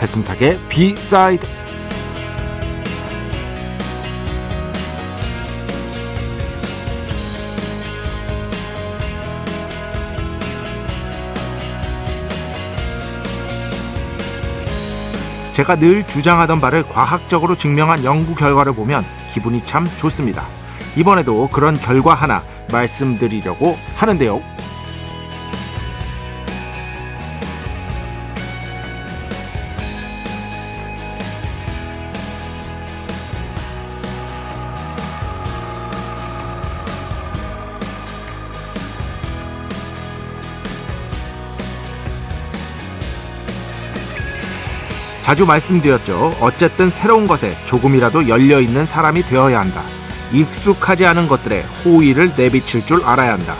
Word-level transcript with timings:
배순탁의 0.00 0.58
B-사이드 0.70 1.46
제가 15.52 15.76
늘 15.76 16.06
주장하던 16.06 16.62
바를 16.62 16.88
과학적으로 16.88 17.54
증명한 17.54 18.04
연구 18.04 18.34
결과를 18.34 18.72
보면 18.74 19.04
기분이 19.30 19.60
참 19.66 19.86
좋습니다. 19.98 20.48
이번에도 20.96 21.50
그런 21.50 21.74
결과 21.74 22.14
하나 22.14 22.42
말씀드리려고 22.72 23.76
하는데요. 23.96 24.59
자주 45.30 45.46
말씀드렸죠. 45.46 46.34
어쨌든 46.40 46.90
새로운 46.90 47.28
것에 47.28 47.54
조금이라도 47.64 48.26
열려 48.28 48.60
있는 48.60 48.84
사람이 48.84 49.22
되어야 49.22 49.60
한다. 49.60 49.80
익숙하지 50.32 51.06
않은 51.06 51.28
것들에 51.28 51.64
호의를 51.84 52.32
내비칠 52.36 52.84
줄 52.84 53.04
알아야 53.04 53.34
한다. 53.34 53.54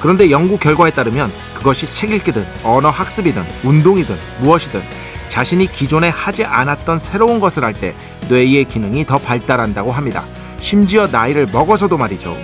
그런데 0.00 0.32
연구 0.32 0.58
결과에 0.58 0.90
따르면 0.90 1.30
그것이 1.54 1.94
책 1.94 2.10
읽기든 2.10 2.44
언어 2.64 2.90
학습이든 2.90 3.44
운동이든 3.62 4.16
무엇이든 4.40 4.82
자신이 5.28 5.70
기존에 5.70 6.08
하지 6.08 6.44
않았던 6.44 6.98
새로운 6.98 7.38
것을 7.38 7.62
할 7.62 7.74
때 7.74 7.94
뇌의 8.28 8.64
기능이 8.64 9.06
더 9.06 9.16
발달한다고 9.18 9.92
합니다. 9.92 10.24
심지어 10.58 11.06
나이를 11.06 11.46
먹어서도 11.46 11.96
말이죠. 11.96 12.36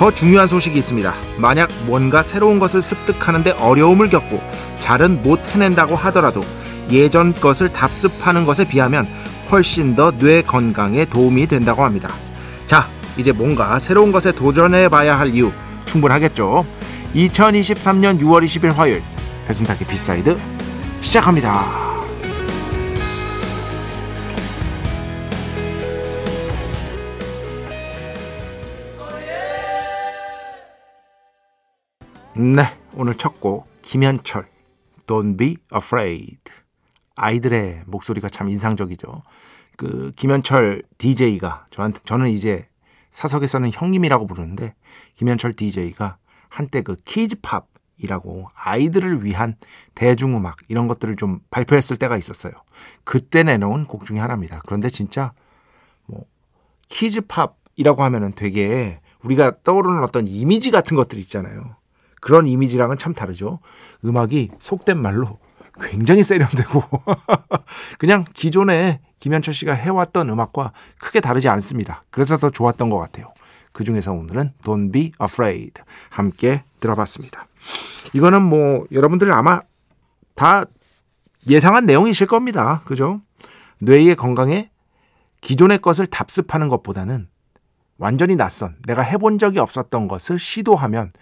더 0.00 0.10
중요한 0.10 0.48
소식이 0.48 0.78
있습니다. 0.78 1.12
만약 1.36 1.68
뭔가 1.84 2.22
새로운 2.22 2.58
것을 2.58 2.80
습득하는데 2.80 3.50
어려움을 3.50 4.08
겪고 4.08 4.40
잘은 4.78 5.20
못 5.20 5.46
해낸다고 5.46 5.94
하더라도 5.94 6.40
예전 6.90 7.34
것을 7.34 7.70
답습하는 7.70 8.46
것에 8.46 8.66
비하면 8.66 9.06
훨씬 9.50 9.94
더 9.94 10.12
뇌 10.12 10.40
건강에 10.40 11.04
도움이 11.04 11.46
된다고 11.48 11.84
합니다. 11.84 12.08
자, 12.66 12.88
이제 13.18 13.30
뭔가 13.30 13.78
새로운 13.78 14.10
것에 14.10 14.32
도전해 14.32 14.88
봐야 14.88 15.18
할 15.18 15.34
이유 15.34 15.52
충분하겠죠? 15.84 16.64
2023년 17.14 18.22
6월 18.22 18.42
20일 18.42 18.72
화요일 18.72 19.02
배순탁의 19.48 19.86
B 19.86 19.96
side 19.96 20.38
시작합니다. 21.02 21.89
네, 32.40 32.62
오늘 32.94 33.12
첫 33.16 33.38
곡 33.38 33.68
김현철 33.82 34.48
Don't 35.06 35.36
Be 35.36 35.58
Afraid 35.76 36.38
아이들의 37.14 37.82
목소리가 37.84 38.30
참 38.30 38.48
인상적이죠. 38.48 39.22
그 39.76 40.12
김현철 40.16 40.84
DJ가 40.96 41.66
저한테 41.68 42.00
저는 42.06 42.30
이제 42.30 42.66
사석에서는 43.10 43.70
형님이라고 43.74 44.26
부르는데 44.26 44.74
김현철 45.16 45.52
DJ가 45.52 46.16
한때 46.48 46.80
그 46.80 46.96
kids 47.04 47.52
pop이라고 47.52 48.48
아이들을 48.54 49.22
위한 49.22 49.56
대중음악 49.94 50.56
이런 50.68 50.88
것들을 50.88 51.16
좀 51.16 51.40
발표했을 51.50 51.98
때가 51.98 52.16
있었어요. 52.16 52.54
그때 53.04 53.42
내놓은 53.42 53.84
곡 53.84 54.06
중에 54.06 54.18
하나입니다. 54.18 54.62
그런데 54.64 54.88
진짜 54.88 55.34
뭐 56.06 56.24
kids 56.88 57.26
pop이라고 57.26 58.02
하면은 58.02 58.32
되게 58.32 59.02
우리가 59.24 59.62
떠오르는 59.62 60.02
어떤 60.02 60.26
이미지 60.26 60.70
같은 60.70 60.96
것들 60.96 61.18
있잖아요. 61.18 61.76
그런 62.20 62.46
이미지랑은 62.46 62.98
참 62.98 63.14
다르죠. 63.14 63.60
음악이 64.04 64.50
속된 64.58 65.00
말로 65.00 65.38
굉장히 65.80 66.22
세련되고 66.22 66.82
그냥 67.98 68.24
기존에 68.34 69.00
김현철 69.18 69.54
씨가 69.54 69.72
해왔던 69.72 70.28
음악과 70.28 70.72
크게 70.98 71.20
다르지 71.20 71.48
않습니다. 71.48 72.04
그래서 72.10 72.36
더 72.36 72.50
좋았던 72.50 72.90
것 72.90 72.98
같아요. 72.98 73.26
그 73.72 73.84
중에서 73.84 74.12
오늘은 74.12 74.52
Don't 74.62 74.92
Be 74.92 75.12
Afraid 75.22 75.82
함께 76.08 76.62
들어봤습니다. 76.80 77.44
이거는 78.12 78.42
뭐 78.42 78.86
여러분들 78.90 79.30
아마 79.32 79.60
다 80.34 80.64
예상한 81.48 81.86
내용이실 81.86 82.26
겁니다. 82.26 82.82
그죠? 82.84 83.20
뇌의 83.80 84.16
건강에 84.16 84.70
기존의 85.40 85.78
것을 85.78 86.06
답습하는 86.06 86.68
것보다는 86.68 87.28
완전히 87.98 88.36
낯선 88.36 88.76
내가 88.86 89.02
해본 89.02 89.38
적이 89.38 89.58
없었던 89.60 90.08
것을 90.08 90.38
시도하면 90.38 91.12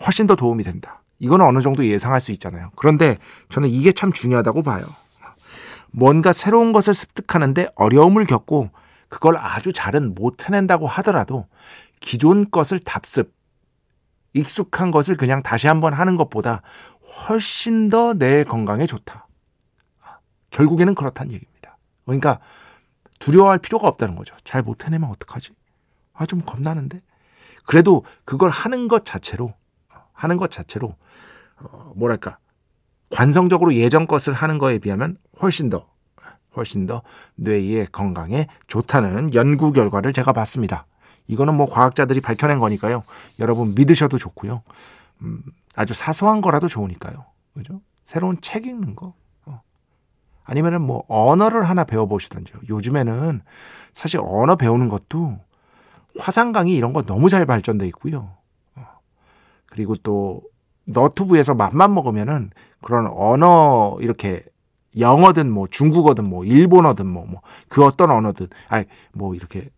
훨씬 0.00 0.26
더 0.26 0.36
도움이 0.36 0.64
된다. 0.64 1.02
이거는 1.18 1.46
어느 1.46 1.60
정도 1.60 1.86
예상할 1.86 2.20
수 2.20 2.32
있잖아요. 2.32 2.70
그런데 2.76 3.18
저는 3.48 3.68
이게 3.68 3.92
참 3.92 4.12
중요하다고 4.12 4.62
봐요. 4.62 4.84
뭔가 5.90 6.32
새로운 6.32 6.72
것을 6.72 6.94
습득하는데 6.94 7.68
어려움을 7.74 8.24
겪고 8.26 8.70
그걸 9.08 9.36
아주 9.36 9.72
잘은 9.72 10.14
못 10.14 10.46
해낸다고 10.48 10.86
하더라도 10.86 11.46
기존 12.00 12.50
것을 12.50 12.78
답습, 12.78 13.34
익숙한 14.32 14.90
것을 14.90 15.16
그냥 15.16 15.42
다시 15.42 15.68
한번 15.68 15.92
하는 15.92 16.16
것보다 16.16 16.62
훨씬 17.28 17.90
더 17.90 18.14
내 18.14 18.42
건강에 18.44 18.86
좋다. 18.86 19.28
결국에는 20.50 20.94
그렇다는 20.94 21.32
얘기입니다. 21.32 21.76
그러니까 22.04 22.40
두려워할 23.18 23.58
필요가 23.58 23.86
없다는 23.86 24.16
거죠. 24.16 24.34
잘 24.44 24.62
못 24.62 24.84
해내면 24.84 25.10
어떡하지? 25.10 25.50
아, 26.14 26.26
좀 26.26 26.40
겁나는데? 26.40 27.00
그래도 27.64 28.04
그걸 28.24 28.50
하는 28.50 28.88
것 28.88 29.04
자체로, 29.04 29.54
하는 30.22 30.36
것 30.36 30.50
자체로 30.50 30.94
어, 31.60 31.92
뭐랄까 31.96 32.38
관성적으로 33.10 33.74
예전 33.74 34.06
것을 34.06 34.32
하는 34.32 34.58
거에 34.58 34.78
비하면 34.78 35.16
훨씬 35.40 35.68
더 35.68 35.88
훨씬 36.54 36.86
더 36.86 37.02
뇌의 37.34 37.88
건강에 37.90 38.46
좋다는 38.68 39.34
연구 39.34 39.72
결과를 39.72 40.12
제가 40.12 40.32
봤습니다. 40.32 40.86
이거는 41.26 41.56
뭐 41.56 41.66
과학자들이 41.66 42.20
밝혀낸 42.20 42.58
거니까요. 42.58 43.02
여러분 43.38 43.74
믿으셔도 43.74 44.18
좋고요. 44.18 44.62
음, 45.22 45.42
아주 45.74 45.94
사소한 45.94 46.40
거라도 46.40 46.68
좋으니까요. 46.68 47.24
그죠? 47.54 47.80
새로운 48.04 48.36
책 48.40 48.66
읽는 48.66 48.94
거. 48.94 49.14
어. 49.46 49.62
아니면은 50.44 50.82
뭐 50.82 51.04
언어를 51.08 51.64
하나 51.64 51.84
배워보시던지요. 51.84 52.58
요즘에는 52.68 53.40
사실 53.92 54.20
언어 54.22 54.56
배우는 54.56 54.88
것도 54.88 55.38
화상 56.18 56.52
강의 56.52 56.74
이런 56.74 56.92
거 56.92 57.02
너무 57.02 57.28
잘 57.30 57.46
발전돼 57.46 57.86
있고요. 57.88 58.41
어. 59.72 59.74
그리고 59.74 59.96
또 59.96 60.42
너튜브에서 60.84 61.54
맘만 61.54 61.94
먹으면은 61.94 62.50
그런 62.82 63.06
언어 63.06 63.96
이렇게 64.00 64.44
영어든 64.98 65.50
뭐 65.50 65.66
중국어든 65.66 66.24
뭐 66.24 66.44
일본어든 66.44 67.06
뭐 67.06 67.24
뭐 67.24 67.40
그 67.68 67.84
어떤 67.84 68.10
언어든 68.10 68.48
아니 68.68 68.84
뭐 69.12 69.34
이렇게 69.34 69.70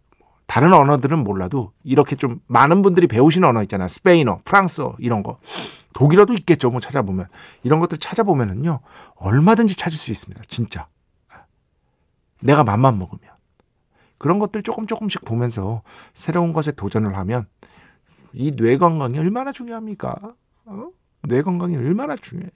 다른 0.46 0.72
언어들은 0.74 1.18
몰라도 1.20 1.72
이렇게 1.84 2.16
좀 2.16 2.40
많은 2.48 2.82
분들이 2.82 3.06
배우시는 3.06 3.48
언어 3.48 3.62
있잖아요. 3.62 3.88
스페인어, 3.88 4.40
프랑스어 4.44 4.96
이런 4.98 5.22
거. 5.22 5.38
독일어도 5.94 6.34
있겠죠. 6.34 6.70
뭐 6.70 6.80
찾아보면. 6.80 7.28
이런 7.62 7.80
것들 7.80 7.98
찾아보면은요. 7.98 8.80
얼마든지 9.16 9.76
찾을 9.76 9.96
수 9.96 10.10
있습니다. 10.10 10.42
진짜. 10.48 10.86
내가 12.42 12.62
맘만 12.62 12.98
먹으면. 12.98 13.22
그런 14.18 14.38
것들 14.38 14.62
조금 14.62 14.86
조금씩 14.86 15.24
보면서 15.24 15.82
새로운 16.12 16.52
것에 16.52 16.72
도전을 16.72 17.16
하면 17.16 17.46
이 18.34 18.50
뇌 18.52 18.76
건강이 18.76 19.18
얼마나 19.18 19.52
중요합니까? 19.52 20.34
어? 20.66 20.88
뇌 21.22 21.42
건강이 21.42 21.76
얼마나 21.76 22.16
중요해요. 22.16 22.50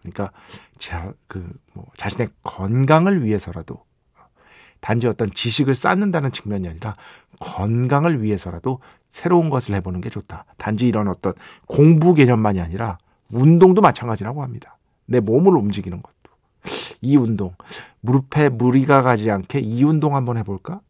그러니까 0.00 0.32
자, 0.78 1.12
그, 1.26 1.50
뭐, 1.72 1.86
자신의 1.96 2.28
건강을 2.42 3.24
위해서라도 3.24 3.84
단지 4.80 5.06
어떤 5.06 5.30
지식을 5.32 5.74
쌓는다는 5.74 6.30
측면이 6.30 6.68
아니라 6.68 6.94
건강을 7.40 8.22
위해서라도 8.22 8.80
새로운 9.06 9.48
것을 9.48 9.74
해보는 9.76 10.02
게 10.02 10.10
좋다. 10.10 10.44
단지 10.58 10.86
이런 10.86 11.08
어떤 11.08 11.32
공부 11.66 12.12
개념만이 12.12 12.60
아니라 12.60 12.98
운동도 13.32 13.80
마찬가지라고 13.80 14.42
합니다. 14.42 14.76
내 15.06 15.20
몸을 15.20 15.56
움직이는 15.56 16.02
것도. 16.02 16.14
이 17.00 17.16
운동, 17.16 17.54
무릎에 18.00 18.50
무리가 18.50 19.02
가지 19.02 19.30
않게 19.30 19.60
이 19.60 19.82
운동 19.84 20.16
한번 20.16 20.36
해볼까? 20.36 20.80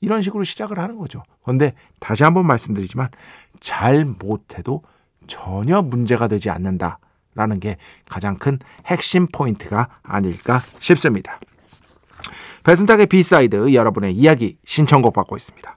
이런 0.00 0.22
식으로 0.22 0.44
시작을 0.44 0.78
하는 0.78 0.96
거죠. 0.96 1.22
그런데 1.42 1.74
다시 1.98 2.24
한번 2.24 2.46
말씀드리지만 2.46 3.08
잘 3.60 4.04
못해도 4.04 4.82
전혀 5.26 5.82
문제가 5.82 6.26
되지 6.28 6.50
않는다라는 6.50 7.60
게 7.60 7.76
가장 8.08 8.36
큰 8.36 8.58
핵심 8.86 9.26
포인트가 9.26 9.88
아닐까 10.02 10.58
싶습니다. 10.80 11.38
배순탁의 12.64 13.06
B-side 13.06 13.72
여러분의 13.72 14.14
이야기 14.14 14.58
신청곡 14.64 15.14
받고 15.14 15.36
있습니다. 15.36 15.76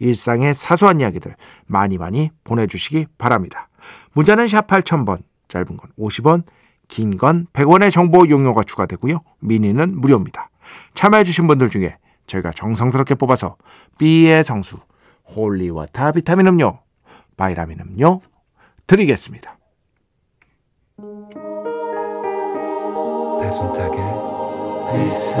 일상의 0.00 0.54
사소한 0.54 1.00
이야기들 1.00 1.36
많이 1.66 1.96
많이 1.98 2.30
보내주시기 2.42 3.06
바랍니다. 3.18 3.68
문자는 4.12 4.48
샵 4.48 4.66
8000번, 4.66 5.22
짧은 5.48 5.76
건 5.76 5.90
50원, 5.98 6.42
긴 6.88 7.16
건 7.16 7.46
100원의 7.52 7.92
정보 7.92 8.28
이용료가 8.28 8.64
추가되고요. 8.64 9.20
미니는 9.38 10.00
무료입니다. 10.00 10.50
참여해주신 10.94 11.46
분들 11.46 11.70
중에 11.70 11.96
저희가 12.26 12.50
정성스럽게 12.50 13.14
뽑아서 13.14 13.56
B의 13.98 14.42
성수, 14.42 14.78
holy 15.36 15.70
water 15.70 16.12
비타민 16.12 16.48
음료, 16.48 16.80
바이라민 17.36 17.78
음료 17.80 18.20
드리겠습니다. 18.86 19.56
배순탁의 23.40 24.00
회사 24.92 25.40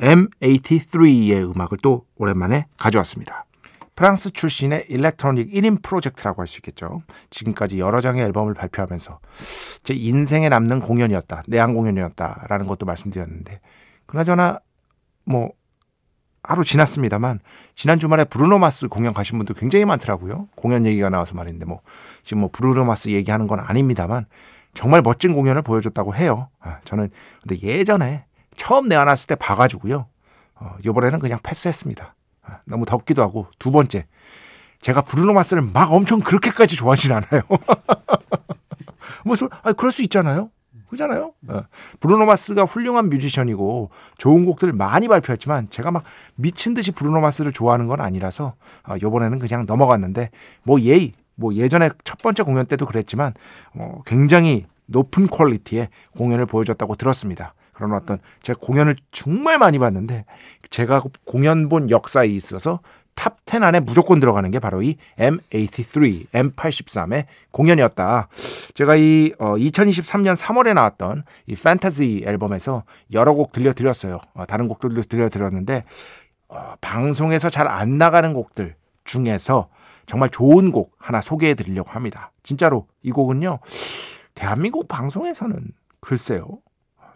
M83의 0.00 1.54
음악을 1.54 1.78
또 1.82 2.06
오랜만에 2.16 2.66
가져왔습니다. 2.78 3.44
프랑스 3.94 4.30
출신의 4.30 4.86
electronic 4.88 5.52
1인 5.52 5.82
프로젝트라고 5.82 6.40
할 6.40 6.46
수 6.46 6.56
있겠죠. 6.58 7.02
지금까지 7.28 7.78
여러 7.78 8.00
장의 8.00 8.24
앨범을 8.24 8.54
발표하면서 8.54 9.20
제 9.82 9.94
인생에 9.94 10.48
남는 10.48 10.80
공연이었다. 10.80 11.42
내한 11.48 11.74
공연이었다라는 11.74 12.66
것도 12.66 12.86
말씀드렸는데 12.86 13.60
그나저나 14.06 14.60
뭐 15.24 15.50
하루 16.42 16.64
지났습니다만 16.64 17.40
지난 17.74 17.98
주말에 17.98 18.24
브루노 18.24 18.58
마스 18.58 18.88
공연 18.88 19.12
가신 19.12 19.36
분도 19.36 19.52
굉장히 19.52 19.84
많더라고요. 19.84 20.48
공연 20.56 20.86
얘기가 20.86 21.10
나와서 21.10 21.34
말인데 21.34 21.66
뭐 21.66 21.82
지금 22.22 22.40
뭐 22.40 22.48
브루노 22.50 22.86
마스 22.86 23.10
얘기하는 23.10 23.46
건 23.46 23.60
아닙니다만 23.60 24.24
정말 24.72 25.02
멋진 25.02 25.34
공연을 25.34 25.60
보여줬다고 25.60 26.14
해요. 26.14 26.48
아, 26.60 26.78
저는 26.84 27.10
근데 27.42 27.60
예전에 27.60 28.24
처음 28.60 28.88
내어놨을 28.88 29.26
때 29.26 29.34
봐가지고요. 29.36 30.06
어, 30.56 30.76
이번에는 30.84 31.18
그냥 31.18 31.38
패스했습니다. 31.42 32.14
아, 32.42 32.58
너무 32.66 32.84
덥기도 32.84 33.22
하고 33.22 33.46
두 33.58 33.70
번째 33.70 34.06
제가 34.80 35.00
브루노 35.00 35.32
마스를 35.32 35.62
막 35.62 35.90
엄청 35.94 36.20
그렇게까지 36.20 36.76
좋아하진 36.76 37.12
않아요. 37.12 37.40
뭐, 39.24 39.34
아, 39.62 39.72
그럴 39.72 39.92
수 39.92 40.02
있잖아요. 40.02 40.50
그잖아요. 40.90 41.32
어. 41.48 41.62
브루노 42.00 42.26
마스가 42.26 42.64
훌륭한 42.64 43.08
뮤지션이고 43.08 43.90
좋은 44.18 44.44
곡들 44.44 44.74
많이 44.74 45.08
발표했지만 45.08 45.70
제가 45.70 45.90
막 45.90 46.04
미친 46.34 46.74
듯이 46.74 46.90
브루노 46.90 47.20
마스를 47.20 47.52
좋아하는 47.52 47.86
건 47.86 48.02
아니라서 48.02 48.56
어, 48.86 48.96
이번에는 48.96 49.38
그냥 49.38 49.64
넘어갔는데 49.64 50.30
뭐 50.64 50.78
예의 50.82 51.12
뭐 51.34 51.54
예전에 51.54 51.88
첫 52.04 52.18
번째 52.18 52.42
공연 52.42 52.66
때도 52.66 52.84
그랬지만 52.84 53.32
어, 53.74 54.02
굉장히 54.04 54.66
높은 54.84 55.28
퀄리티의 55.28 55.88
공연을 56.18 56.44
보여줬다고 56.44 56.96
들었습니다. 56.96 57.54
그런 57.80 57.94
어떤 57.94 58.18
제가 58.42 58.58
공연을 58.62 58.94
정말 59.10 59.58
많이 59.58 59.78
봤는데 59.78 60.26
제가 60.68 61.02
공연 61.24 61.68
본 61.70 61.88
역사에 61.88 62.26
있어서 62.26 62.80
top 63.16 63.44
10 63.44 63.62
안에 63.62 63.80
무조건 63.80 64.20
들어가는 64.20 64.50
게 64.50 64.58
바로 64.58 64.82
이 64.82 64.96
M83, 65.18 66.26
M83의 66.28 67.24
공연이었다. 67.50 68.28
제가 68.74 68.96
이 68.96 69.32
어, 69.38 69.56
2023년 69.56 70.36
3월에 70.36 70.74
나왔던 70.74 71.24
이 71.46 71.56
판타지 71.56 72.24
앨범에서 72.26 72.84
여러 73.12 73.32
곡 73.32 73.52
들려드렸어요. 73.52 74.20
어, 74.34 74.46
다른 74.46 74.68
곡들도 74.68 75.02
들려드렸는데 75.02 75.84
어, 76.48 76.74
방송에서 76.80 77.50
잘 77.50 77.66
안 77.66 77.98
나가는 77.98 78.32
곡들 78.32 78.74
중에서 79.04 79.68
정말 80.06 80.28
좋은 80.28 80.70
곡 80.72 80.92
하나 80.98 81.20
소개해 81.20 81.54
드리려고 81.54 81.90
합니다. 81.90 82.32
진짜로 82.42 82.86
이 83.02 83.10
곡은요. 83.10 83.58
대한민국 84.34 84.88
방송에서는 84.88 85.72
글쎄요. 86.00 86.58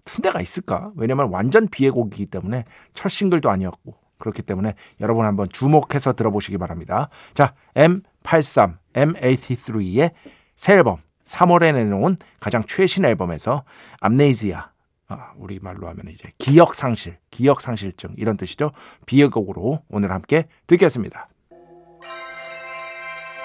푼데가 0.05 0.41
있을까? 0.41 0.93
왜냐면 0.97 1.31
완전 1.31 1.69
비의 1.69 1.91
곡이기 1.91 2.27
때문에 2.27 2.65
첫 2.93 3.09
싱글도 3.09 3.51
아니었고 3.51 3.95
그렇기 4.19 4.43
때문에 4.43 4.75
여러분 5.01 5.25
한번 5.25 5.49
주목해서 5.49 6.15
들어보시기 6.15 6.59
바랍니다. 6.59 7.09
자, 7.35 7.55
M83, 7.75 8.77
M83의 8.95 10.13
새 10.57 10.75
앨범 10.75 10.99
3월에 11.25 11.75
내놓은 11.75 12.17
가장 12.41 12.63
최신 12.65 13.05
앨범에서 13.05 13.65
Amnesia 14.01 14.71
아, 15.09 15.33
우리 15.37 15.59
말로 15.61 15.89
하면 15.89 16.09
이제 16.09 16.31
기억 16.39 16.75
상실, 16.75 17.19
기억 17.31 17.61
상실증 17.61 18.15
이런 18.17 18.37
뜻이죠. 18.37 18.73
비의 19.07 19.29
곡으로 19.29 19.83
오늘 19.89 20.13
함께 20.13 20.47
듣겠습니다. 20.67 21.29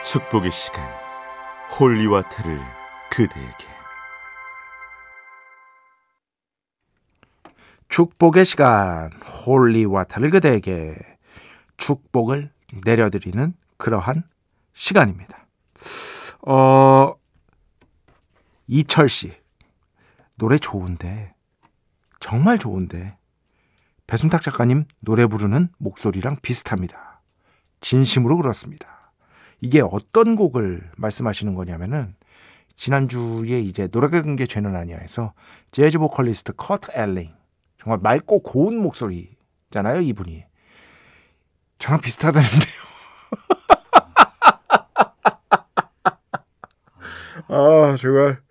축복의 0.03 0.51
시간 0.51 0.83
holy 1.77 2.02
water를 2.02 2.57
그대에게 3.11 3.68
축복의 7.89 8.45
시간 8.45 9.11
holy 9.13 9.49
water를 9.49 10.29
그대에게 10.29 10.95
축복을 11.77 12.51
내려드리는 12.85 13.53
그러한 13.77 14.23
시간입니다. 14.73 15.47
어 16.47 17.15
이철 18.67 19.09
씨 19.09 19.33
노래 20.37 20.57
좋은데 20.57 21.33
정말 22.19 22.59
좋은데 22.59 23.17
배순탁 24.05 24.41
작가님 24.41 24.85
노래 24.99 25.25
부르는 25.25 25.69
목소리랑 25.79 26.37
비슷합니다. 26.41 27.21
진심으로 27.81 28.37
그렇습니다. 28.37 29.11
이게 29.61 29.81
어떤 29.81 30.35
곡을 30.35 30.89
말씀하시는 30.97 31.53
거냐면은 31.55 32.15
지난주에 32.75 33.59
이제 33.59 33.89
노래가 33.91 34.21
근게 34.21 34.45
죄는 34.45 34.75
아니야에서 34.75 35.33
재즈 35.71 35.97
보컬리스트 35.97 36.53
커트 36.55 36.91
엘링 36.93 37.38
정말 37.79 37.99
맑고 38.01 38.43
고운 38.43 38.77
목소리잖아요, 38.81 40.01
이분이. 40.01 40.43
저랑 41.79 42.01
비슷하다는데요. 42.01 42.59
아, 47.47 47.95
정말 47.97 48.41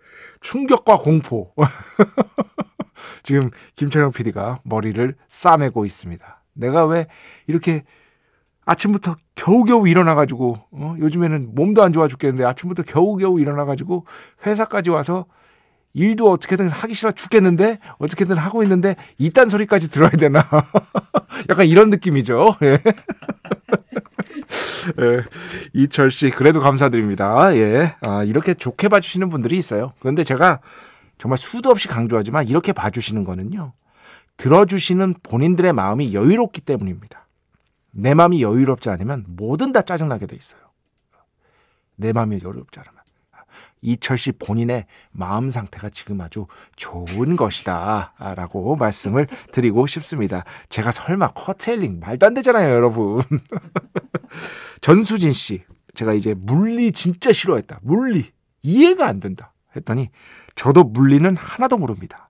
충격과 0.41 0.97
공포. 0.97 1.53
지금 3.23 3.51
김철영 3.75 4.11
PD가 4.11 4.59
머리를 4.63 5.15
싸매고 5.27 5.85
있습니다. 5.85 6.43
내가 6.53 6.85
왜 6.85 7.05
이렇게 7.45 7.83
아침부터 8.65 9.15
겨우겨우 9.35 9.87
일어나가지고, 9.87 10.57
어? 10.71 10.95
요즘에는 10.99 11.53
몸도 11.53 11.83
안 11.83 11.93
좋아 11.93 12.07
죽겠는데 12.07 12.45
아침부터 12.45 12.83
겨우겨우 12.83 13.39
일어나가지고 13.39 14.05
회사까지 14.45 14.89
와서 14.89 15.27
일도 15.93 16.31
어떻게든 16.31 16.69
하기 16.69 16.93
싫어 16.93 17.11
죽겠는데 17.11 17.79
어떻게든 17.97 18.37
하고 18.37 18.63
있는데 18.63 18.95
이딴 19.17 19.49
소리까지 19.49 19.89
들어야 19.89 20.11
되나 20.11 20.45
약간 21.49 21.65
이런 21.65 21.89
느낌이죠. 21.89 22.55
예. 22.63 22.79
예. 24.99 25.23
이철 25.73 26.11
씨 26.11 26.29
그래도 26.29 26.59
감사드립니다. 26.59 27.55
예. 27.55 27.95
아, 28.07 28.23
이렇게 28.23 28.53
좋게 28.53 28.87
봐주시는 28.89 29.29
분들이 29.29 29.57
있어요. 29.57 29.93
그런데 29.99 30.23
제가 30.23 30.59
정말 31.17 31.37
수도 31.37 31.69
없이 31.69 31.87
강조하지만 31.87 32.47
이렇게 32.47 32.71
봐주시는 32.71 33.23
거는요. 33.23 33.73
들어주시는 34.37 35.15
본인들의 35.21 35.73
마음이 35.73 36.13
여유롭기 36.13 36.61
때문입니다. 36.61 37.27
내 37.91 38.13
마음이 38.13 38.41
여유롭지 38.41 38.89
않으면 38.89 39.25
뭐든 39.27 39.73
다 39.73 39.81
짜증나게 39.81 40.27
돼 40.27 40.35
있어요. 40.35 40.61
내 41.95 42.13
마음이 42.13 42.39
여유롭지 42.41 42.79
않으면. 42.79 42.98
이철 43.81 44.17
씨 44.17 44.31
본인의 44.31 44.85
마음 45.11 45.49
상태가 45.49 45.89
지금 45.89 46.19
아주 46.21 46.47
좋은 46.75 47.35
것이다. 47.35 48.13
라고 48.35 48.75
말씀을 48.75 49.27
드리고 49.51 49.87
싶습니다. 49.87 50.43
제가 50.69 50.91
설마 50.91 51.29
커트일링 51.33 51.99
말도 51.99 52.25
안 52.25 52.33
되잖아요, 52.33 52.73
여러분. 52.73 53.21
전수진 54.81 55.33
씨. 55.33 55.63
제가 55.95 56.13
이제 56.13 56.35
물리 56.37 56.91
진짜 56.91 57.31
싫어했다. 57.31 57.79
물리. 57.81 58.31
이해가 58.61 59.07
안 59.07 59.19
된다. 59.19 59.53
했더니 59.75 60.09
저도 60.55 60.83
물리는 60.83 61.35
하나도 61.37 61.77
모릅니다. 61.77 62.29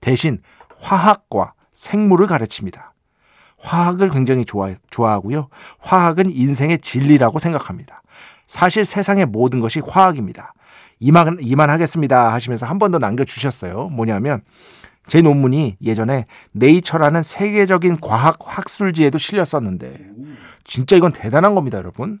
대신 0.00 0.42
화학과 0.78 1.54
생물을 1.72 2.26
가르칩니다. 2.26 2.92
화학을 3.58 4.10
굉장히 4.10 4.44
좋아, 4.44 4.74
좋아하고요. 4.90 5.48
화학은 5.78 6.30
인생의 6.30 6.80
진리라고 6.80 7.38
생각합니다. 7.38 8.02
사실 8.46 8.84
세상의 8.84 9.26
모든 9.26 9.60
것이 9.60 9.80
화학입니다. 9.80 10.52
이만, 11.04 11.38
이만하겠습니다 11.40 12.32
하시면서 12.32 12.66
한 12.66 12.78
번 12.78 12.92
더 12.92 12.98
남겨주셨어요. 12.98 13.88
뭐냐면 13.88 14.42
제 15.06 15.20
논문이 15.20 15.76
예전에 15.82 16.24
네이처라는 16.52 17.22
세계적인 17.22 18.00
과학 18.00 18.38
학술지에도 18.40 19.18
실렸었는데 19.18 19.98
진짜 20.64 20.96
이건 20.96 21.12
대단한 21.12 21.54
겁니다, 21.54 21.78
여러분. 21.78 22.20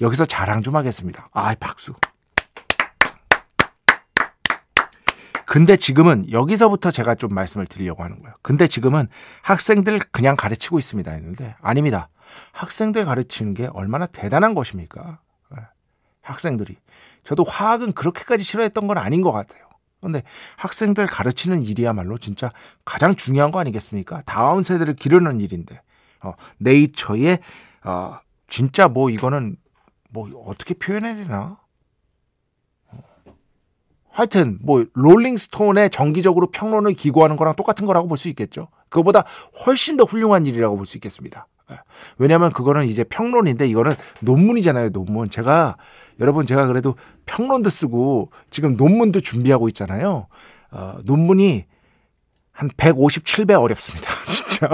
여기서 0.00 0.24
자랑 0.26 0.62
좀 0.62 0.76
하겠습니다. 0.76 1.28
아, 1.32 1.54
박수. 1.58 1.94
근데 5.46 5.76
지금은 5.76 6.30
여기서부터 6.30 6.90
제가 6.90 7.14
좀 7.14 7.32
말씀을 7.32 7.66
드리려고 7.66 8.02
하는 8.02 8.20
거예요. 8.20 8.34
근데 8.42 8.66
지금은 8.66 9.08
학생들 9.42 10.00
그냥 10.10 10.36
가르치고 10.36 10.78
있습니다 10.78 11.10
했는데 11.10 11.54
아닙니다. 11.62 12.08
학생들 12.52 13.04
가르치는 13.04 13.54
게 13.54 13.68
얼마나 13.72 14.06
대단한 14.06 14.54
것입니까? 14.54 15.20
네. 15.50 15.62
학생들이 16.22 16.76
저도 17.26 17.44
화학은 17.44 17.92
그렇게까지 17.92 18.44
싫어했던 18.44 18.86
건 18.86 18.98
아닌 18.98 19.20
것 19.20 19.32
같아요. 19.32 19.66
근데 20.00 20.22
학생들 20.56 21.06
가르치는 21.06 21.64
일이야말로 21.64 22.18
진짜 22.18 22.50
가장 22.84 23.16
중요한 23.16 23.50
거 23.50 23.58
아니겠습니까? 23.58 24.22
다음 24.26 24.62
세대를 24.62 24.94
기르는 24.94 25.40
일인데 25.40 25.80
어, 26.22 26.34
네이처에 26.58 27.40
어, 27.84 28.18
진짜 28.48 28.86
뭐 28.88 29.10
이거는 29.10 29.56
뭐 30.10 30.30
어떻게 30.46 30.74
표현해야 30.74 31.16
되나? 31.16 31.58
어. 32.92 33.02
하여튼 34.10 34.58
뭐 34.62 34.84
롤링스톤에 34.92 35.88
정기적으로 35.88 36.50
평론을 36.50 36.94
기고하는 36.94 37.36
거랑 37.36 37.54
똑같은 37.56 37.86
거라고 37.86 38.06
볼 38.06 38.16
수 38.16 38.28
있겠죠. 38.28 38.68
그거보다 38.88 39.24
훨씬 39.66 39.96
더 39.96 40.04
훌륭한 40.04 40.46
일이라고 40.46 40.76
볼 40.76 40.86
수 40.86 40.96
있겠습니다. 40.96 41.48
예. 41.70 41.76
왜냐하면 42.18 42.52
그거는 42.52 42.86
이제 42.86 43.04
평론인데 43.04 43.66
이거는 43.66 43.94
논문이잖아요. 44.20 44.90
논문. 44.90 45.30
제가 45.30 45.76
여러분 46.20 46.46
제가 46.46 46.66
그래도 46.66 46.96
평론도 47.26 47.70
쓰고 47.70 48.30
지금 48.50 48.76
논문도 48.76 49.20
준비하고 49.20 49.68
있잖아요. 49.68 50.26
어, 50.70 50.94
논문이 51.04 51.64
한 52.52 52.70
157배 52.70 53.60
어렵습니다. 53.60 54.08
진짜. 54.26 54.68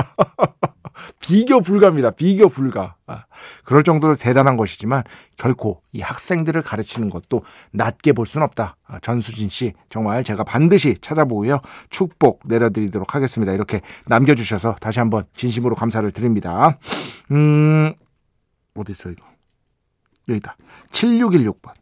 비교 1.22 1.60
불가입니다. 1.60 2.10
비교 2.10 2.48
불가. 2.48 2.96
아, 3.06 3.24
그럴 3.64 3.84
정도로 3.84 4.16
대단한 4.16 4.56
것이지만 4.56 5.04
결코 5.38 5.80
이 5.92 6.00
학생들을 6.00 6.60
가르치는 6.62 7.08
것도 7.08 7.44
낮게 7.70 8.12
볼 8.12 8.26
수는 8.26 8.44
없다. 8.44 8.76
아, 8.84 8.98
전수진 9.00 9.48
씨 9.48 9.72
정말 9.88 10.24
제가 10.24 10.44
반드시 10.44 10.96
찾아보고요. 11.00 11.60
축복 11.88 12.40
내려드리도록 12.44 13.14
하겠습니다. 13.14 13.52
이렇게 13.52 13.80
남겨주셔서 14.06 14.74
다시 14.80 14.98
한번 14.98 15.24
진심으로 15.34 15.76
감사를 15.76 16.10
드립니다. 16.10 16.78
음, 17.30 17.94
어디 18.74 18.92
있어 18.92 19.08
이거? 19.10 19.24
여기다. 20.28 20.56
7616번. 20.90 21.72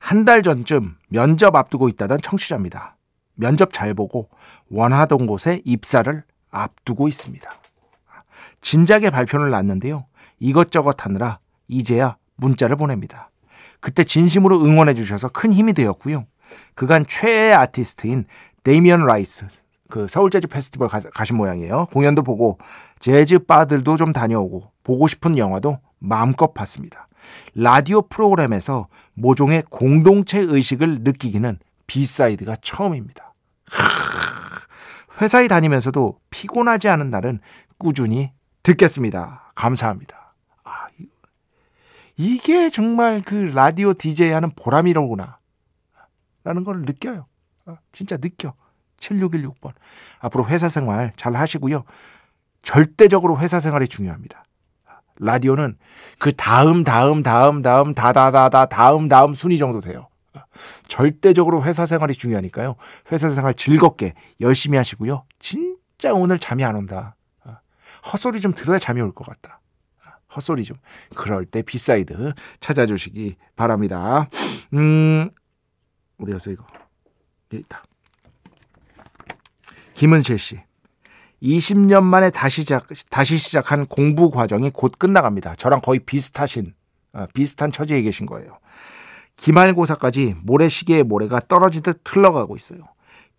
한 0.00 0.24
달 0.24 0.42
전쯤 0.42 0.96
면접 1.08 1.54
앞두고 1.54 1.88
있다던 1.90 2.20
청취자입니다. 2.22 2.96
면접 3.34 3.72
잘 3.72 3.92
보고 3.94 4.30
원하던 4.70 5.26
곳에 5.26 5.60
입사를 5.64 6.22
앞두고 6.50 7.08
있습니다. 7.08 7.50
진작에 8.60 9.10
발표를 9.10 9.50
놨는데요. 9.50 10.06
이것저것 10.38 11.04
하느라 11.04 11.38
이제야 11.68 12.16
문자를 12.36 12.76
보냅니다. 12.76 13.30
그때 13.80 14.04
진심으로 14.04 14.64
응원해 14.64 14.94
주셔서 14.94 15.28
큰 15.28 15.52
힘이 15.52 15.72
되었고요. 15.72 16.26
그간 16.74 17.04
최애 17.06 17.52
아티스트인 17.52 18.24
데이미언 18.64 19.06
라이스 19.06 19.46
그 19.88 20.06
서울 20.08 20.30
재즈 20.30 20.48
페스티벌 20.48 20.88
가, 20.88 21.00
가신 21.00 21.36
모양이에요. 21.36 21.86
공연도 21.92 22.22
보고 22.22 22.58
재즈 23.00 23.40
바들도 23.40 23.96
좀 23.96 24.12
다녀오고 24.12 24.70
보고 24.84 25.08
싶은 25.08 25.38
영화도 25.38 25.78
마음껏 25.98 26.52
봤습니다. 26.52 27.08
라디오 27.54 28.02
프로그램에서 28.02 28.88
모종의 29.14 29.64
공동체 29.70 30.38
의식을 30.38 31.00
느끼기는 31.00 31.58
B-side가 31.86 32.56
처음입니다. 32.62 33.34
회사에 35.20 35.48
다니면서도 35.48 36.18
피곤하지 36.30 36.88
않은 36.88 37.10
날은 37.10 37.40
꾸준히 37.78 38.32
듣겠습니다. 38.62 39.52
감사합니다. 39.54 40.34
아, 40.64 40.86
이게 42.16 42.68
정말 42.68 43.22
그 43.22 43.34
라디오 43.34 43.94
DJ 43.94 44.30
하는 44.30 44.50
보람이로구나. 44.50 45.38
라는 46.44 46.64
걸 46.64 46.82
느껴요. 46.82 47.26
아, 47.66 47.76
진짜 47.92 48.16
느껴. 48.16 48.54
7616번. 49.00 49.72
앞으로 50.18 50.48
회사 50.48 50.68
생활 50.68 51.12
잘 51.16 51.36
하시고요. 51.36 51.84
절대적으로 52.62 53.38
회사 53.38 53.60
생활이 53.60 53.86
중요합니다. 53.86 54.44
라디오는 55.20 55.76
그 56.18 56.34
다음, 56.34 56.84
다음, 56.84 57.22
다음, 57.22 57.62
다음, 57.62 57.94
다다다다, 57.94 58.66
다음, 58.66 59.08
다음 59.08 59.34
순위 59.34 59.58
정도 59.58 59.80
돼요. 59.80 60.08
절대적으로 60.86 61.64
회사 61.64 61.86
생활이 61.86 62.14
중요하니까요. 62.14 62.76
회사 63.12 63.30
생활 63.30 63.54
즐겁게 63.54 64.14
열심히 64.40 64.76
하시고요. 64.78 65.24
진짜 65.38 66.12
오늘 66.12 66.38
잠이 66.38 66.64
안 66.64 66.76
온다. 66.76 67.16
헛소리 68.04 68.40
좀 68.40 68.52
들어야 68.54 68.78
잠이 68.78 69.00
올 69.00 69.12
것 69.12 69.26
같다. 69.26 69.60
헛소리 70.34 70.64
좀. 70.64 70.76
그럴 71.16 71.46
때 71.46 71.62
B-side 71.62 72.34
찾아주시기 72.60 73.36
바랍니다. 73.56 74.28
음, 74.74 75.30
어디 76.20 76.32
갔어, 76.32 76.50
이거? 76.50 76.66
여기 77.52 77.62
있다. 77.62 77.82
김은실 79.94 80.38
씨. 80.38 80.60
20년 81.42 82.02
만에 82.02 82.30
다시 82.30 82.62
시작, 82.62 82.88
다시 83.10 83.38
시작한 83.38 83.86
공부 83.86 84.30
과정이 84.30 84.70
곧 84.70 84.92
끝나갑니다. 84.98 85.54
저랑 85.54 85.80
거의 85.80 86.00
비슷하신, 86.00 86.74
어, 87.12 87.26
비슷한 87.32 87.70
처지에 87.72 88.02
계신 88.02 88.26
거예요. 88.26 88.58
기말고사까지 89.36 90.34
모래시계의 90.42 91.04
모래가 91.04 91.40
떨어지듯 91.40 92.02
흘러가고 92.04 92.56
있어요. 92.56 92.80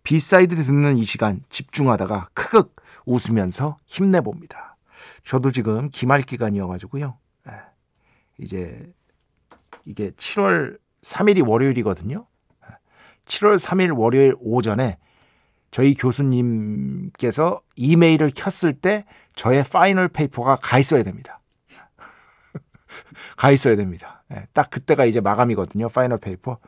B-side 0.02 0.56
듣는 0.56 0.96
이 0.96 1.04
시간 1.04 1.42
집중하다가 1.50 2.30
크극 2.32 2.74
웃으면서 3.06 3.78
힘내봅니다. 3.86 4.76
저도 5.24 5.50
지금 5.50 5.88
기말 5.90 6.22
기간이어가지고요. 6.22 7.16
예, 7.48 7.52
이제 8.38 8.92
이게 9.84 10.10
7월 10.10 10.78
3일이 11.02 11.46
월요일이거든요. 11.46 12.26
7월 13.26 13.58
3일 13.58 13.96
월요일 13.96 14.34
오전에 14.40 14.98
저희 15.70 15.94
교수님께서 15.94 17.60
이메일을 17.76 18.32
켰을 18.34 18.74
때 18.74 19.04
저의 19.34 19.62
final 19.64 20.08
paper가 20.08 20.56
가 20.56 20.78
있어야 20.78 21.02
됩니다. 21.04 21.40
가 23.36 23.50
있어야 23.52 23.76
됩니다. 23.76 24.24
네, 24.28 24.46
딱 24.52 24.70
그때가 24.70 25.04
이제 25.04 25.20
마감이거든요. 25.20 25.88
final 25.88 26.18
paper. 26.18 26.58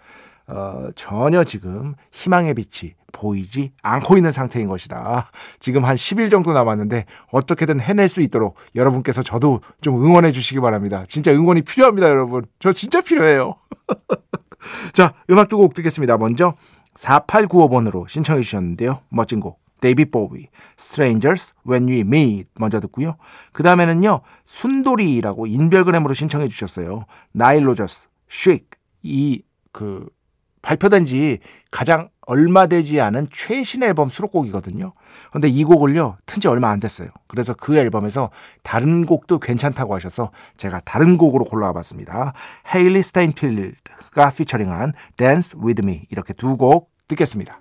어, 0.46 0.88
전혀 0.94 1.44
지금 1.44 1.94
희망의 2.10 2.54
빛이 2.54 2.94
보이지 3.12 3.72
않고 3.82 4.16
있는 4.16 4.32
상태인 4.32 4.68
것이다. 4.68 5.30
지금 5.60 5.84
한 5.84 5.96
10일 5.96 6.30
정도 6.30 6.52
남았는데 6.52 7.04
어떻게든 7.30 7.80
해낼 7.80 8.08
수 8.08 8.22
있도록 8.22 8.56
여러분께서 8.74 9.22
저도 9.22 9.60
좀 9.80 10.04
응원해 10.04 10.32
주시기 10.32 10.60
바랍니다. 10.60 11.04
진짜 11.08 11.30
응원이 11.32 11.62
필요합니다, 11.62 12.08
여러분. 12.08 12.44
저 12.58 12.72
진짜 12.72 13.00
필요해요. 13.00 13.56
자, 14.92 15.14
음악 15.30 15.48
두 15.48 15.58
곡 15.58 15.74
듣겠습니다. 15.74 16.16
먼저 16.16 16.54
4895번으로 16.94 18.08
신청해 18.08 18.42
주셨는데요. 18.42 19.00
멋진 19.08 19.40
곡. 19.40 19.60
데이비 19.80 20.04
보위, 20.04 20.46
Strangers 20.78 21.54
When 21.68 21.88
We 21.88 22.00
Meet 22.00 22.50
먼저 22.54 22.78
듣고요. 22.78 23.16
그 23.52 23.64
다음에는요, 23.64 24.20
순돌이라고 24.44 25.48
인별그램으로 25.48 26.14
신청해 26.14 26.46
주셨어요. 26.46 27.06
나일 27.32 27.66
로저스, 27.66 28.06
Shake, 28.30 28.68
이, 29.02 29.42
그, 29.72 30.06
발표된 30.62 31.04
지 31.04 31.38
가장 31.70 32.08
얼마 32.24 32.66
되지 32.68 33.00
않은 33.00 33.26
최신 33.32 33.82
앨범 33.82 34.08
수록곡이거든요. 34.08 34.92
근데 35.32 35.48
이 35.48 35.64
곡을요, 35.64 36.16
튼 36.24 36.40
지 36.40 36.48
얼마 36.48 36.70
안 36.70 36.78
됐어요. 36.80 37.08
그래서 37.26 37.52
그 37.54 37.76
앨범에서 37.76 38.30
다른 38.62 39.04
곡도 39.06 39.40
괜찮다고 39.40 39.94
하셔서 39.94 40.30
제가 40.56 40.80
다른 40.80 41.18
곡으로 41.18 41.44
골라와 41.44 41.72
봤습니다. 41.72 42.32
헤일리 42.72 43.02
스타인필드가 43.02 44.30
피처링한 44.30 44.92
Dance 45.16 45.58
With 45.60 45.82
Me 45.84 46.06
이렇게 46.10 46.32
두 46.32 46.56
곡 46.56 46.90
듣겠습니다. 47.08 47.60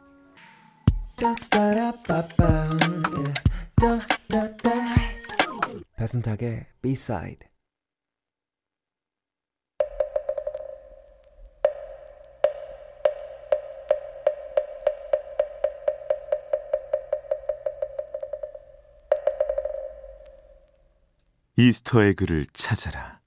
배순탁의 5.97 6.65
B-side 6.81 7.50
Easter 21.67 22.04
egg를 22.04 22.47
찾아라. 22.53 23.19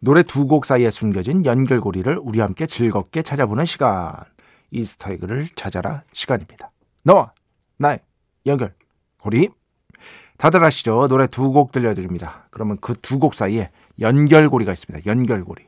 노래 0.00 0.22
두 0.22 0.46
곡 0.46 0.66
사이에 0.66 0.90
숨겨진 0.90 1.46
연결고리를 1.46 2.18
우리 2.20 2.40
함께 2.40 2.66
즐겁게 2.66 3.22
찾아보는 3.22 3.64
시간. 3.64 4.14
Easter 4.70 5.06
egg를 5.06 5.48
찾아라 5.56 6.02
시간입니다. 6.12 6.70
너와 7.04 7.32
나의 7.78 8.00
연결고리. 8.44 9.48
다들 10.36 10.62
아시죠? 10.64 11.08
노래 11.08 11.26
두 11.26 11.52
곡 11.52 11.72
들려드립니다. 11.72 12.48
그러면 12.50 12.76
그 12.80 12.94
두 13.00 13.18
곡 13.18 13.34
사이에 13.34 13.70
연결고리가 14.00 14.72
있습니다. 14.72 15.06
연결고리. 15.06 15.66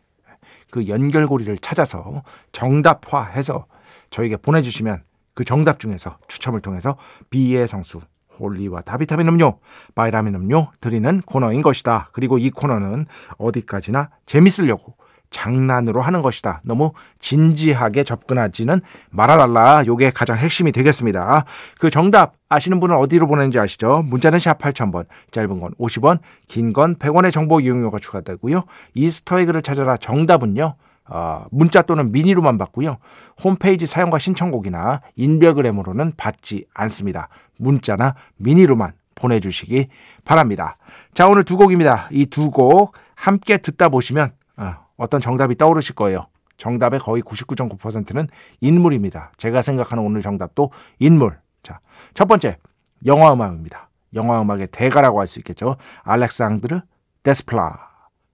그 0.70 0.88
연결고리를 0.88 1.56
찾아서 1.58 2.22
정답화해서 2.52 3.66
저에게 4.10 4.36
보내주시면 4.36 5.04
그 5.34 5.44
정답 5.44 5.78
중에서 5.80 6.18
추첨을 6.28 6.60
통해서 6.60 6.98
비의 7.30 7.66
성수 7.68 8.00
홀리와 8.38 8.82
다비타민 8.82 9.28
음료, 9.28 9.58
바이라민 9.94 10.34
음료 10.34 10.68
드리는 10.80 11.20
코너인 11.22 11.62
것이다. 11.62 12.10
그리고 12.12 12.38
이 12.38 12.50
코너는 12.50 13.06
어디까지나 13.38 14.10
재밌으려고 14.26 14.94
장난으로 15.30 16.00
하는 16.02 16.22
것이다. 16.22 16.60
너무 16.64 16.92
진지하게 17.18 18.04
접근하지는 18.04 18.80
말아달라. 19.10 19.84
요게 19.84 20.10
가장 20.10 20.38
핵심이 20.38 20.70
되겠습니다. 20.70 21.44
그 21.78 21.90
정답 21.90 22.34
아시는 22.48 22.78
분은 22.78 22.96
어디로 22.96 23.26
보내는지 23.26 23.58
아시죠? 23.58 24.02
문자는 24.06 24.38
샵 24.38 24.58
8000번, 24.58 25.06
짧은 25.32 25.60
건 25.60 25.72
50원, 25.80 26.20
긴 26.46 26.72
건 26.72 26.94
100원의 26.96 27.32
정보 27.32 27.60
이용료가 27.60 27.98
추가되고요. 27.98 28.64
이스터에그를 28.94 29.62
찾아라 29.62 29.96
정답은요. 29.96 30.76
어, 31.08 31.44
문자 31.50 31.82
또는 31.82 32.12
미니로만 32.12 32.58
받고요. 32.58 32.98
홈페이지 33.42 33.86
사용과 33.86 34.18
신청곡이나 34.18 35.02
인별그램으로는 35.16 36.12
받지 36.16 36.66
않습니다. 36.74 37.28
문자나 37.58 38.14
미니로만 38.36 38.92
보내주시기 39.14 39.88
바랍니다. 40.24 40.76
자, 41.14 41.28
오늘 41.28 41.44
두 41.44 41.56
곡입니다. 41.56 42.08
이 42.12 42.26
두 42.26 42.50
곡 42.50 42.94
함께 43.14 43.56
듣다 43.56 43.88
보시면 43.88 44.32
어, 44.58 44.74
어떤 44.96 45.20
정답이 45.20 45.56
떠오르실 45.56 45.94
거예요. 45.94 46.26
정답의 46.58 47.00
거의 47.00 47.22
99.9%는 47.22 48.28
인물입니다. 48.60 49.32
제가 49.36 49.62
생각하는 49.62 50.02
오늘 50.02 50.22
정답도 50.22 50.70
인물. 50.98 51.38
자, 51.62 51.80
첫 52.14 52.26
번째 52.26 52.58
영화 53.04 53.32
음악입니다. 53.32 53.90
영화 54.14 54.40
음악의 54.40 54.68
대가라고 54.72 55.20
할 55.20 55.26
수 55.26 55.38
있겠죠. 55.40 55.76
알렉산드르 56.02 56.80
데스플라, 57.22 57.78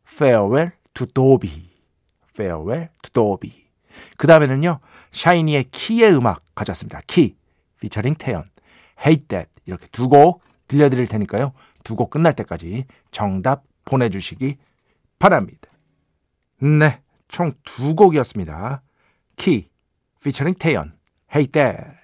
Farewell 0.09 0.71
to 0.95 1.07
Dobby. 1.07 1.72
Farewell 2.35 2.89
to 3.03 3.11
Dobby. 3.13 3.67
그 4.17 4.27
다음에는요, 4.27 4.81
샤이니의 5.11 5.65
키의 5.71 6.15
음악 6.15 6.43
가져왔습니다. 6.55 7.01
키, 7.07 7.37
피처링 7.81 8.15
태연, 8.15 8.49
Hate 9.05 9.27
That 9.29 9.51
이렇게 9.67 9.87
두 9.89 10.09
곡 10.09 10.43
들려드릴 10.69 11.07
테니까요. 11.09 11.53
두 11.85 11.97
곡 11.97 12.11
끝날 12.11 12.35
때까지 12.35 12.87
정답 13.11 13.65
보내주시기 13.85 14.57
바랍니다. 15.19 15.69
네, 16.61 17.01
총 17.29 17.53
두 17.65 17.95
곡이었습니다. 17.95 18.83
키, 19.37 19.69
피처링 20.23 20.55
태연, 20.59 20.97
Hate 21.35 21.53
That. 21.53 21.99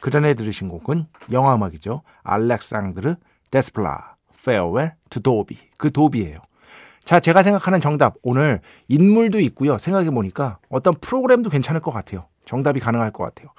그 0.00 0.10
전에 0.10 0.34
들으신 0.34 0.68
곡은 0.68 1.06
영화 1.30 1.54
음악이죠. 1.54 2.02
알렉산드르 2.22 3.16
데스플라, 3.50 4.16
Farewell 4.40 4.92
to 5.10 5.22
Dobby. 5.22 5.58
그 5.76 5.92
도비예요. 5.92 6.40
자, 7.04 7.20
제가 7.20 7.42
생각하는 7.42 7.80
정답. 7.80 8.14
오늘 8.22 8.60
인물도 8.88 9.40
있고요. 9.40 9.78
생각해 9.78 10.10
보니까 10.10 10.58
어떤 10.68 10.94
프로그램도 10.94 11.50
괜찮을 11.50 11.80
것 11.80 11.90
같아요. 11.90 12.26
정답이 12.44 12.80
가능할 12.80 13.12
것 13.12 13.24
같아요. 13.24 13.50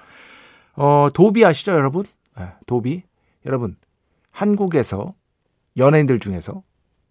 어, 0.75 1.09
도비 1.13 1.45
아시죠, 1.45 1.71
여러분? 1.71 2.05
네, 2.37 2.47
도비. 2.65 3.03
여러분, 3.45 3.75
한국에서 4.31 5.13
연예인들 5.77 6.19
중에서 6.19 6.63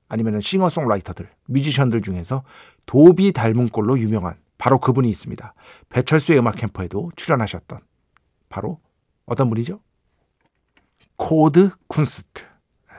아니면 0.08 0.40
싱어송라이터들, 0.40 1.28
뮤지션들 1.46 2.02
중에서 2.02 2.42
도비 2.86 3.32
닮은 3.32 3.68
꼴로 3.68 3.98
유명한 3.98 4.36
바로 4.58 4.78
그분이 4.78 5.08
있습니다. 5.08 5.54
배철수의 5.88 6.38
음악 6.38 6.56
캠프에도 6.56 7.10
출연하셨던 7.16 7.80
바로 8.48 8.80
어떤 9.24 9.48
분이죠? 9.48 9.80
코드 11.16 11.70
쿤스트. 11.88 12.44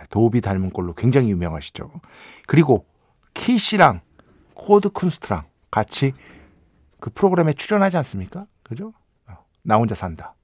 도비 0.10 0.42
닮은 0.42 0.72
꼴로 0.72 0.94
굉장히 0.94 1.30
유명하시죠. 1.32 1.92
그리고 2.48 2.86
키씨랑 3.34 4.02
코드 4.54 4.90
쿤스트랑 4.90 5.46
같이 5.70 6.14
그 7.00 7.10
프로그램에 7.10 7.54
출연하지 7.54 7.98
않습니까? 7.98 8.46
그죠? 8.64 8.94
어, 9.28 9.38
나 9.64 9.76
혼자 9.78 9.96
산다. 9.96 10.36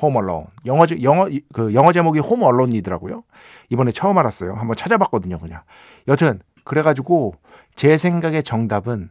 Home 0.00 0.16
Alone. 0.16 0.46
영어 0.64 0.86
영어 1.02 1.28
그 1.52 1.74
영어 1.74 1.92
제목이 1.92 2.20
Home 2.20 2.42
Alone이더라고요. 2.42 3.22
이번에 3.68 3.92
처음 3.92 4.16
알았어요. 4.18 4.54
한번 4.54 4.74
찾아봤거든요, 4.74 5.38
그냥. 5.38 5.62
여튼 6.08 6.40
그래 6.64 6.82
가지고 6.82 7.34
제 7.74 7.96
생각의 7.98 8.42
정답은 8.42 9.10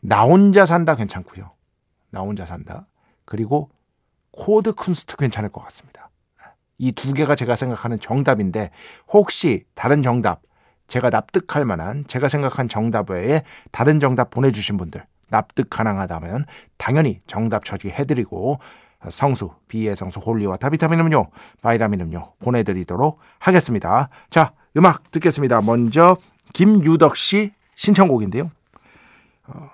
나 0.00 0.22
혼자 0.22 0.64
산다 0.64 0.94
괜찮고요. 0.94 1.50
나 2.10 2.20
혼자 2.20 2.46
산다. 2.46 2.86
그리고 3.24 3.70
코드 4.30 4.72
쿤스트 4.72 5.16
괜찮을 5.18 5.50
것 5.50 5.62
같습니다. 5.64 6.10
이 6.78 6.92
두 6.92 7.12
개가 7.12 7.34
제가 7.36 7.54
생각하는 7.54 8.00
정답인데 8.00 8.70
혹시 9.08 9.64
다른 9.74 10.02
정답 10.02 10.42
제가 10.92 11.08
납득할 11.08 11.64
만한 11.64 12.04
제가 12.06 12.28
생각한 12.28 12.68
정답 12.68 13.08
외에 13.08 13.44
다른 13.70 13.98
정답 13.98 14.28
보내주신 14.28 14.76
분들 14.76 15.02
납득 15.30 15.70
가능하다면 15.70 16.44
당연히 16.76 17.22
정답 17.26 17.64
처리해드리고 17.64 18.58
성수, 19.08 19.54
비의 19.68 19.96
성수, 19.96 20.20
홀리와 20.20 20.58
다비타민 20.58 21.00
음료, 21.00 21.30
바이라민 21.62 22.02
음료 22.02 22.34
보내드리도록 22.40 23.20
하겠습니다. 23.38 24.10
자, 24.28 24.52
음악 24.76 25.10
듣겠습니다. 25.10 25.62
먼저 25.62 26.18
김유덕 26.52 27.16
씨 27.16 27.52
신청곡인데요. 27.74 28.50
어, 29.46 29.70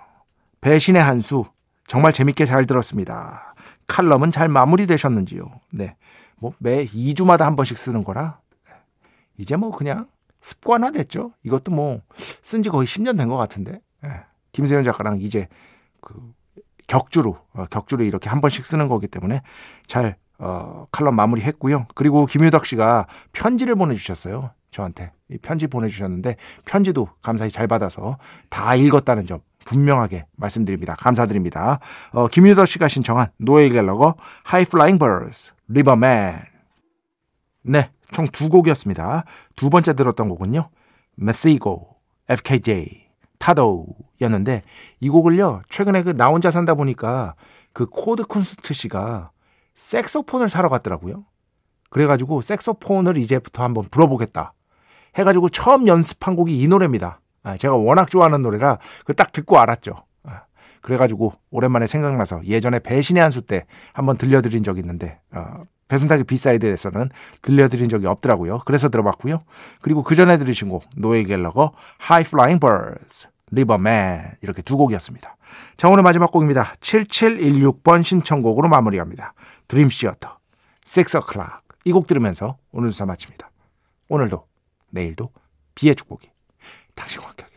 배신의 0.60 1.02
한 1.02 1.20
수 1.20 1.44
정말 1.88 2.12
재밌게 2.12 2.44
잘 2.46 2.64
들었습니다. 2.64 3.54
칼럼은 3.88 4.30
잘 4.30 4.48
마무리되셨는지요? 4.48 5.50
네. 5.72 5.96
뭐 6.36 6.52
매 6.58 6.86
2주마다 6.86 7.40
한 7.40 7.56
번씩 7.56 7.76
쓰는 7.76 8.04
거라 8.04 8.38
이제 9.36 9.56
뭐 9.56 9.72
그냥 9.76 10.06
습관화 10.40 10.90
됐죠. 10.92 11.32
이것도 11.44 11.72
뭐 11.72 12.00
쓴 12.42 12.62
지 12.62 12.70
거의 12.70 12.86
10년 12.86 13.16
된 13.18 13.28
것 13.28 13.36
같은데. 13.36 13.80
예. 14.04 14.10
김세현 14.52 14.82
작가랑 14.84 15.20
이제 15.20 15.48
그 16.00 16.14
격주로 16.86 17.38
어, 17.52 17.66
격주로 17.70 18.04
이렇게 18.04 18.28
한 18.30 18.40
번씩 18.40 18.64
쓰는 18.66 18.88
거기 18.88 19.06
때문에 19.08 19.42
잘 19.86 20.16
어, 20.38 20.86
칼럼 20.92 21.16
마무리했고요. 21.16 21.86
그리고 21.94 22.24
김유덕 22.26 22.64
씨가 22.66 23.06
편지를 23.32 23.74
보내주셨어요. 23.74 24.50
저한테 24.70 25.12
이 25.28 25.38
편지 25.38 25.66
보내주셨는데 25.66 26.36
편지도 26.64 27.08
감사히 27.22 27.50
잘 27.50 27.66
받아서 27.66 28.18
다 28.50 28.74
읽었다는 28.74 29.26
점 29.26 29.40
분명하게 29.64 30.26
말씀드립니다. 30.36 30.94
감사드립니다. 30.96 31.80
어, 32.12 32.28
김유덕 32.28 32.66
씨가 32.68 32.88
신청한 32.88 33.28
노엘 33.38 33.70
갤러거 33.70 34.14
High 34.44 34.64
Flying 34.64 34.98
Birds 34.98 35.52
Riverman 35.68 36.38
네, 37.62 37.90
총 38.12 38.26
두 38.28 38.48
곡이었습니다. 38.48 39.24
두 39.56 39.70
번째 39.70 39.94
들었던 39.94 40.28
곡은요. 40.28 40.68
마세고, 41.16 41.96
FKJ, 42.28 43.06
Tadow였는데 43.38 44.62
이 45.00 45.08
곡을요. 45.08 45.62
최근에 45.68 46.02
그 46.02 46.12
나 46.16 46.26
혼자 46.28 46.50
산다 46.50 46.74
보니까 46.74 47.34
그 47.72 47.86
코드 47.86 48.24
쿤스트 48.24 48.74
씨가 48.74 49.30
색소폰을 49.74 50.48
사러 50.48 50.68
갔더라고요. 50.68 51.24
그래가지고 51.90 52.42
색소폰을 52.42 53.16
이제부터 53.16 53.62
한번 53.62 53.84
불어보겠다. 53.90 54.52
해가지고 55.16 55.48
처음 55.48 55.86
연습한 55.86 56.36
곡이 56.36 56.60
이 56.60 56.68
노래입니다. 56.68 57.20
아, 57.42 57.56
제가 57.56 57.74
워낙 57.76 58.10
좋아하는 58.10 58.42
노래라 58.42 58.78
그 59.04 59.14
딱 59.14 59.32
듣고 59.32 59.58
알았죠. 59.58 59.94
아, 60.24 60.42
그래가지고 60.82 61.32
오랜만에 61.50 61.86
생각나서 61.86 62.44
예전에 62.44 62.78
배신의 62.80 63.22
한수 63.22 63.42
때 63.42 63.64
한번 63.92 64.18
들려드린 64.18 64.62
적이 64.64 64.80
있는데 64.80 65.20
어, 65.32 65.62
배순탁의 65.88 66.24
B 66.24 66.31
side에서는 66.31 67.10
들려드린 67.42 67.88
적이 67.88 68.06
없더라고요. 68.06 68.60
그래서 68.64 68.88
들어봤고요. 68.88 69.42
그리고 69.80 70.02
그 70.02 70.14
전에 70.14 70.38
들으신 70.38 70.68
곡 70.68 70.84
노엘 70.96 71.22
갤러거 71.24 71.72
High 72.02 72.28
Flying 72.28 72.60
Birds 72.60 73.28
Riverman 73.50 74.36
이렇게 74.42 74.62
두 74.62 74.76
곡이었습니다. 74.76 75.36
자 75.76 75.88
오늘 75.88 76.02
마지막 76.02 76.30
곡입니다. 76.30 76.74
7716번 76.80 78.04
신청곡으로 78.04 78.68
마무리합니다. 78.68 79.32
드림 79.68 79.88
시어터, 79.90 80.38
6 80.84 81.14
o'clock 81.14 81.60
이 81.84 81.92
곡 81.92 82.06
들으면서 82.06 82.58
오늘 82.72 82.92
순서 82.92 83.06
마칩니다. 83.06 83.50
오늘도 84.08 84.46
내일도 84.90 85.30
비의 85.74 85.94
축복이 85.96 86.30
당신과 86.94 87.28
함께. 87.28 87.48